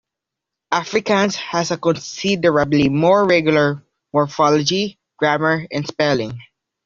[0.73, 6.39] Afrikaans has a considerably more regular morphology, grammar, and spelling.